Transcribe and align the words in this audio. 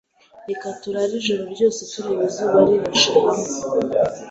Reka 0.47 0.67
turare 0.81 1.13
ijoro 1.19 1.41
ryose 1.53 1.79
turebe 1.91 2.23
izuba 2.29 2.57
rirashe 2.67 3.09
hamwe. 3.25 3.49